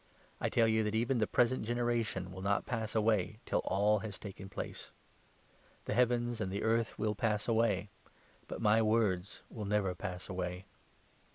I 0.39 0.49
tell 0.49 0.67
you 0.67 0.81
that 0.83 0.95
even 0.95 1.17
32 1.17 1.19
the 1.19 1.27
present 1.31 1.63
generation 1.63 2.31
will 2.31 2.41
not 2.41 2.65
pass 2.65 2.95
away 2.95 3.37
till 3.45 3.59
all 3.59 3.99
has 3.99 4.17
taken 4.17 4.49
place. 4.49 4.89
The 5.85 5.93
heavens 5.93 6.41
and 6.41 6.51
the 6.51 6.63
earth 6.63 6.97
will 6.97 7.13
pass 7.13 7.47
away, 7.47 7.89
but 8.47 8.59
my 8.63 8.77
33 8.79 8.81
words 8.87 9.41
will 9.51 9.65
never 9.65 9.93
pass 9.93 10.27
away. 10.27 10.65